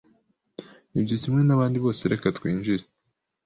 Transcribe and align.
Ibyo 0.99 1.15
kimwe 1.21 1.41
nabandi 1.43 1.77
bose 1.85 2.01
reka 2.11 2.27
twinjire 2.37 2.83